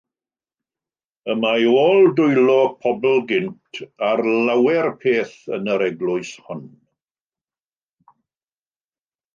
Y 1.33 1.35
mae 1.41 1.67
ôl 1.81 2.09
dwylo 2.21 2.55
pobl 2.85 3.21
gynt 3.33 3.83
ar 4.09 4.25
lawer 4.49 4.91
peth 5.05 5.37
yn 5.59 5.71
yr 5.77 5.87
eglwys 5.91 6.35
hon. 6.49 6.67